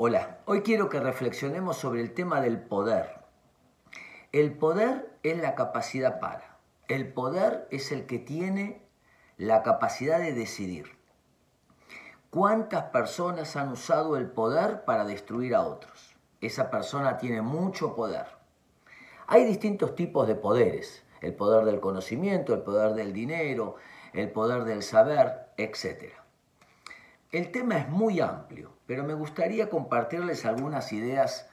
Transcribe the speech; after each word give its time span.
Hola, 0.00 0.38
hoy 0.44 0.62
quiero 0.62 0.88
que 0.88 1.00
reflexionemos 1.00 1.76
sobre 1.76 2.00
el 2.00 2.14
tema 2.14 2.40
del 2.40 2.60
poder. 2.60 3.16
El 4.30 4.56
poder 4.56 5.10
es 5.24 5.38
la 5.38 5.56
capacidad 5.56 6.20
para. 6.20 6.56
El 6.86 7.12
poder 7.12 7.66
es 7.72 7.90
el 7.90 8.06
que 8.06 8.20
tiene 8.20 8.86
la 9.38 9.64
capacidad 9.64 10.20
de 10.20 10.32
decidir. 10.32 10.96
¿Cuántas 12.30 12.84
personas 12.90 13.56
han 13.56 13.72
usado 13.72 14.16
el 14.16 14.30
poder 14.30 14.84
para 14.84 15.04
destruir 15.04 15.56
a 15.56 15.62
otros? 15.62 16.14
Esa 16.40 16.70
persona 16.70 17.18
tiene 17.18 17.42
mucho 17.42 17.96
poder. 17.96 18.26
Hay 19.26 19.44
distintos 19.46 19.96
tipos 19.96 20.28
de 20.28 20.36
poderes. 20.36 21.02
El 21.22 21.34
poder 21.34 21.64
del 21.64 21.80
conocimiento, 21.80 22.54
el 22.54 22.62
poder 22.62 22.94
del 22.94 23.12
dinero, 23.12 23.74
el 24.12 24.30
poder 24.30 24.62
del 24.62 24.84
saber, 24.84 25.48
etc. 25.56 26.12
El 27.30 27.50
tema 27.50 27.78
es 27.78 27.88
muy 27.88 28.20
amplio 28.20 28.78
pero 28.88 29.04
me 29.04 29.12
gustaría 29.12 29.68
compartirles 29.68 30.46
algunas 30.46 30.94
ideas 30.94 31.46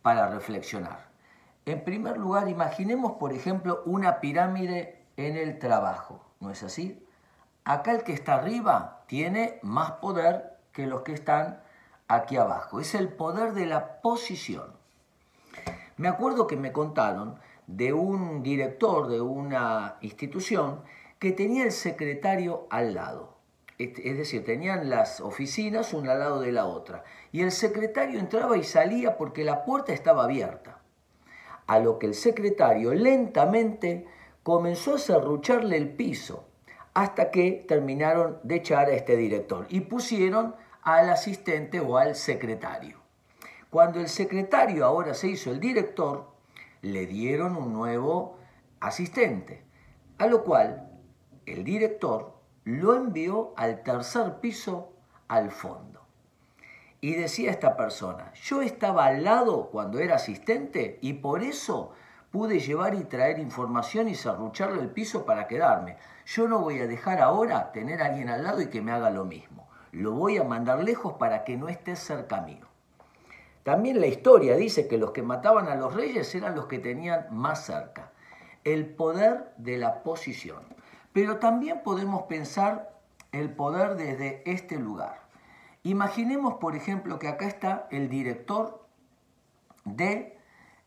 para 0.00 0.28
reflexionar. 0.28 1.08
En 1.64 1.82
primer 1.82 2.16
lugar, 2.16 2.48
imaginemos, 2.48 3.14
por 3.14 3.32
ejemplo, 3.32 3.82
una 3.86 4.20
pirámide 4.20 5.04
en 5.16 5.36
el 5.36 5.58
trabajo, 5.58 6.24
¿no 6.38 6.52
es 6.52 6.62
así? 6.62 7.04
Acá 7.64 7.90
el 7.90 8.04
que 8.04 8.12
está 8.12 8.36
arriba 8.36 9.02
tiene 9.08 9.58
más 9.62 9.90
poder 10.00 10.58
que 10.70 10.86
los 10.86 11.02
que 11.02 11.12
están 11.12 11.60
aquí 12.06 12.36
abajo. 12.36 12.78
Es 12.78 12.94
el 12.94 13.08
poder 13.08 13.52
de 13.52 13.66
la 13.66 14.00
posición. 14.00 14.70
Me 15.96 16.06
acuerdo 16.06 16.46
que 16.46 16.56
me 16.56 16.70
contaron 16.70 17.40
de 17.66 17.92
un 17.92 18.44
director 18.44 19.08
de 19.08 19.20
una 19.20 19.96
institución 20.02 20.82
que 21.18 21.32
tenía 21.32 21.64
el 21.64 21.72
secretario 21.72 22.68
al 22.70 22.94
lado. 22.94 23.35
Es 23.78 24.16
decir, 24.16 24.44
tenían 24.44 24.88
las 24.88 25.20
oficinas 25.20 25.92
una 25.92 26.12
al 26.12 26.18
lado 26.20 26.40
de 26.40 26.52
la 26.52 26.64
otra. 26.64 27.04
Y 27.30 27.42
el 27.42 27.52
secretario 27.52 28.18
entraba 28.18 28.56
y 28.56 28.64
salía 28.64 29.18
porque 29.18 29.44
la 29.44 29.64
puerta 29.64 29.92
estaba 29.92 30.24
abierta. 30.24 30.80
A 31.66 31.78
lo 31.78 31.98
que 31.98 32.06
el 32.06 32.14
secretario 32.14 32.94
lentamente 32.94 34.06
comenzó 34.42 34.94
a 34.94 34.98
serrucharle 34.98 35.76
el 35.76 35.90
piso 35.90 36.46
hasta 36.94 37.30
que 37.30 37.64
terminaron 37.68 38.38
de 38.42 38.56
echar 38.56 38.88
a 38.88 38.94
este 38.94 39.16
director 39.16 39.66
y 39.68 39.80
pusieron 39.80 40.54
al 40.80 41.10
asistente 41.10 41.80
o 41.80 41.98
al 41.98 42.14
secretario. 42.14 43.00
Cuando 43.68 44.00
el 44.00 44.08
secretario 44.08 44.86
ahora 44.86 45.12
se 45.12 45.28
hizo 45.28 45.50
el 45.50 45.60
director, 45.60 46.30
le 46.80 47.06
dieron 47.06 47.56
un 47.56 47.72
nuevo 47.72 48.38
asistente, 48.80 49.64
a 50.16 50.26
lo 50.28 50.44
cual 50.44 50.88
el 51.44 51.64
director 51.64 52.35
lo 52.66 52.96
envió 52.96 53.54
al 53.56 53.84
tercer 53.84 54.40
piso 54.40 54.92
al 55.28 55.52
fondo. 55.52 56.00
Y 57.00 57.14
decía 57.14 57.52
esta 57.52 57.76
persona, 57.76 58.32
yo 58.34 58.60
estaba 58.60 59.06
al 59.06 59.22
lado 59.22 59.68
cuando 59.70 60.00
era 60.00 60.16
asistente 60.16 60.98
y 61.00 61.12
por 61.12 61.44
eso 61.44 61.92
pude 62.32 62.58
llevar 62.58 62.94
y 62.94 63.04
traer 63.04 63.38
información 63.38 64.08
y 64.08 64.16
serrucharle 64.16 64.82
el 64.82 64.90
piso 64.90 65.24
para 65.24 65.46
quedarme. 65.46 65.96
Yo 66.26 66.48
no 66.48 66.58
voy 66.58 66.80
a 66.80 66.88
dejar 66.88 67.20
ahora 67.20 67.70
tener 67.70 68.02
a 68.02 68.06
alguien 68.06 68.30
al 68.30 68.42
lado 68.42 68.60
y 68.60 68.66
que 68.66 68.82
me 68.82 68.90
haga 68.90 69.10
lo 69.10 69.24
mismo. 69.24 69.68
Lo 69.92 70.10
voy 70.10 70.36
a 70.36 70.42
mandar 70.42 70.82
lejos 70.82 71.12
para 71.20 71.44
que 71.44 71.56
no 71.56 71.68
esté 71.68 71.94
cerca 71.94 72.40
mío. 72.40 72.66
También 73.62 74.00
la 74.00 74.08
historia 74.08 74.56
dice 74.56 74.88
que 74.88 74.98
los 74.98 75.12
que 75.12 75.22
mataban 75.22 75.68
a 75.68 75.76
los 75.76 75.94
reyes 75.94 76.34
eran 76.34 76.56
los 76.56 76.66
que 76.66 76.80
tenían 76.80 77.28
más 77.30 77.64
cerca. 77.64 78.10
El 78.64 78.86
poder 78.86 79.52
de 79.56 79.78
la 79.78 80.02
posición. 80.02 80.64
Pero 81.16 81.38
también 81.38 81.80
podemos 81.82 82.24
pensar 82.24 82.92
el 83.32 83.50
poder 83.50 83.96
desde 83.96 84.42
este 84.44 84.78
lugar. 84.78 85.22
Imaginemos, 85.82 86.56
por 86.56 86.76
ejemplo, 86.76 87.18
que 87.18 87.26
acá 87.26 87.46
está 87.46 87.88
el 87.90 88.10
director 88.10 88.86
de 89.86 90.38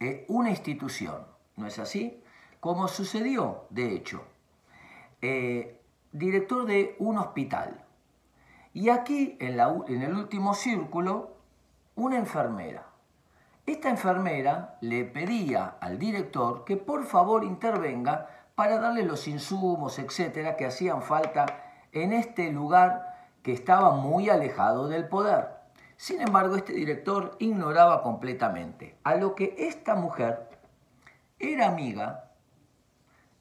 eh, 0.00 0.24
una 0.28 0.48
institución, 0.48 1.26
¿no 1.56 1.66
es 1.66 1.78
así? 1.78 2.24
Como 2.58 2.88
sucedió, 2.88 3.66
de 3.68 3.92
hecho, 3.92 4.24
eh, 5.20 5.82
director 6.12 6.64
de 6.64 6.96
un 7.00 7.18
hospital. 7.18 7.84
Y 8.72 8.88
aquí, 8.88 9.36
en, 9.40 9.60
en 9.60 10.00
el 10.00 10.14
último 10.14 10.54
círculo, 10.54 11.36
una 11.96 12.16
enfermera. 12.16 12.86
Esta 13.66 13.90
enfermera 13.90 14.78
le 14.80 15.04
pedía 15.04 15.76
al 15.82 15.98
director 15.98 16.64
que 16.64 16.78
por 16.78 17.04
favor 17.04 17.44
intervenga 17.44 18.43
para 18.54 18.78
darle 18.78 19.02
los 19.02 19.26
insumos, 19.28 19.98
etcétera, 19.98 20.56
que 20.56 20.66
hacían 20.66 21.02
falta 21.02 21.46
en 21.92 22.12
este 22.12 22.50
lugar 22.50 23.30
que 23.42 23.52
estaba 23.52 23.92
muy 23.92 24.30
alejado 24.30 24.88
del 24.88 25.08
poder. 25.08 25.48
Sin 25.96 26.20
embargo, 26.20 26.56
este 26.56 26.72
director 26.72 27.36
ignoraba 27.38 28.02
completamente 28.02 28.98
a 29.04 29.14
lo 29.16 29.34
que 29.34 29.54
esta 29.58 29.94
mujer 29.94 30.48
era 31.38 31.68
amiga, 31.68 32.30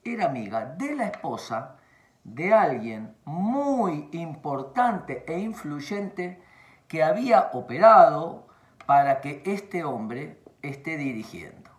era 0.04 0.26
amiga 0.26 0.66
de 0.66 0.96
la 0.96 1.06
esposa 1.08 1.78
de 2.24 2.54
alguien 2.54 3.16
muy 3.26 4.10
importante 4.14 5.24
e 5.28 5.40
influyente 5.40 6.42
que 6.88 7.04
había 7.04 7.50
operado 7.54 8.48
para 8.86 9.22
que 9.22 9.42
este 9.46 9.84
hombre 9.84 10.42
esté 10.62 10.98
dirigiendo. 10.98 11.70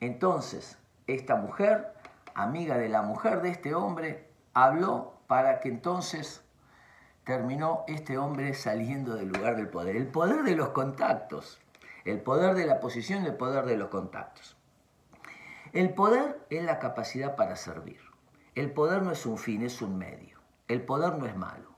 Entonces, 0.00 0.78
esta 1.06 1.36
mujer 1.36 1.94
amiga 2.36 2.76
de 2.76 2.88
la 2.88 3.02
mujer 3.02 3.40
de 3.40 3.48
este 3.48 3.74
hombre, 3.74 4.28
habló 4.52 5.14
para 5.26 5.58
que 5.58 5.68
entonces 5.68 6.44
terminó 7.24 7.84
este 7.88 8.18
hombre 8.18 8.54
saliendo 8.54 9.16
del 9.16 9.28
lugar 9.28 9.56
del 9.56 9.68
poder. 9.68 9.96
El 9.96 10.06
poder 10.06 10.42
de 10.44 10.54
los 10.54 10.68
contactos, 10.68 11.58
el 12.04 12.20
poder 12.20 12.54
de 12.54 12.66
la 12.66 12.78
posición, 12.78 13.24
el 13.24 13.34
poder 13.34 13.64
de 13.64 13.76
los 13.76 13.88
contactos. 13.88 14.56
El 15.72 15.92
poder 15.94 16.38
es 16.50 16.62
la 16.64 16.78
capacidad 16.78 17.36
para 17.36 17.56
servir. 17.56 18.00
El 18.54 18.70
poder 18.70 19.02
no 19.02 19.10
es 19.12 19.26
un 19.26 19.38
fin, 19.38 19.62
es 19.62 19.82
un 19.82 19.98
medio. 19.98 20.38
El 20.68 20.82
poder 20.82 21.18
no 21.18 21.26
es 21.26 21.36
malo. 21.36 21.70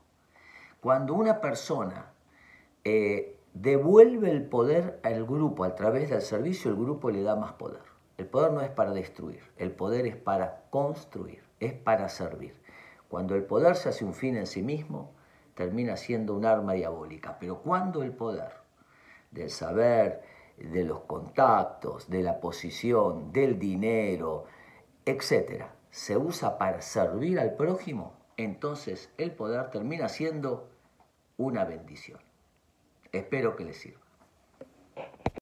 Cuando 0.81 1.13
una 1.13 1.41
persona 1.41 2.11
eh, 2.83 3.37
devuelve 3.53 4.29
el 4.29 4.45
poder 4.45 4.99
al 5.03 5.25
grupo 5.25 5.63
a 5.63 5.75
través 5.75 6.09
del 6.09 6.21
servicio, 6.21 6.69
el 6.69 6.77
grupo 6.77 7.09
le 7.09 7.23
da 7.23 7.35
más 7.35 7.53
poder. 7.53 7.88
El 8.19 8.27
poder 8.27 8.51
no 8.51 8.59
es 8.59 8.69
para 8.69 8.91
destruir, 8.91 9.41
el 9.55 9.71
poder 9.71 10.05
es 10.05 10.17
para 10.17 10.65
construir, 10.71 11.41
es 11.61 11.71
para 11.71 12.09
servir. 12.09 12.53
Cuando 13.07 13.33
el 13.33 13.45
poder 13.45 13.77
se 13.77 13.87
hace 13.87 14.03
un 14.03 14.13
fin 14.13 14.35
en 14.35 14.45
sí 14.45 14.61
mismo, 14.61 15.13
termina 15.55 15.95
siendo 15.95 16.35
un 16.35 16.43
arma 16.43 16.73
diabólica. 16.73 17.37
Pero 17.39 17.61
cuando 17.61 18.03
el 18.03 18.11
poder 18.11 18.51
del 19.31 19.49
saber, 19.49 20.21
de 20.57 20.83
los 20.83 20.99
contactos, 21.05 22.09
de 22.09 22.21
la 22.21 22.41
posición, 22.41 23.31
del 23.31 23.57
dinero, 23.57 24.43
etc., 25.05 25.67
se 25.89 26.17
usa 26.17 26.57
para 26.57 26.81
servir 26.81 27.39
al 27.39 27.55
prójimo, 27.55 28.11
entonces 28.35 29.13
el 29.17 29.31
poder 29.31 29.69
termina 29.69 30.09
siendo 30.09 30.67
una 31.37 31.63
bendición. 31.63 32.19
Espero 33.13 33.55
que 33.55 33.63
les 33.63 33.77
sirva. 33.77 34.08